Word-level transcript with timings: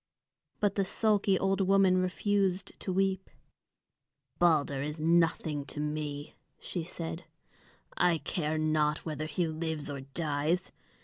But 0.59 0.73
the 0.73 0.83
sulky 0.83 1.37
old 1.37 1.61
woman 1.61 1.99
refused 2.01 2.71
to 2.79 2.91
weep. 2.91 3.29
"Balder 4.39 4.81
is 4.81 4.99
nothing 4.99 5.63
to 5.65 5.79
me," 5.79 6.33
she 6.59 6.83
said. 6.83 7.25
"I 7.97 8.17
care 8.17 8.57
not 8.57 9.05
whether 9.05 9.27
he 9.27 9.45
lives 9.47 9.91
or 9.91 10.01
dies. 10.01 10.71